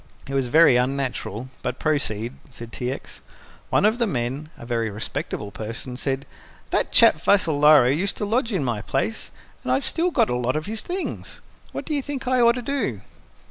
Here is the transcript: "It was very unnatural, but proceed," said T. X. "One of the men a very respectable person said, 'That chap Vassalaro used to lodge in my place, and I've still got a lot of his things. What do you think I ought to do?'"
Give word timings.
"It 0.27 0.33
was 0.33 0.47
very 0.47 0.77
unnatural, 0.77 1.49
but 1.61 1.77
proceed," 1.77 2.33
said 2.49 2.71
T. 2.71 2.91
X. 2.91 3.21
"One 3.69 3.85
of 3.85 3.99
the 3.99 4.07
men 4.07 4.49
a 4.57 4.65
very 4.65 4.89
respectable 4.89 5.51
person 5.51 5.95
said, 5.95 6.25
'That 6.71 6.91
chap 6.91 7.21
Vassalaro 7.23 7.89
used 7.95 8.17
to 8.17 8.25
lodge 8.25 8.51
in 8.51 8.63
my 8.63 8.81
place, 8.81 9.29
and 9.61 9.71
I've 9.71 9.85
still 9.85 10.09
got 10.09 10.27
a 10.31 10.35
lot 10.35 10.55
of 10.55 10.65
his 10.65 10.81
things. 10.81 11.39
What 11.71 11.85
do 11.85 11.93
you 11.93 12.01
think 12.01 12.27
I 12.27 12.41
ought 12.41 12.55
to 12.55 12.63
do?'" 12.63 13.01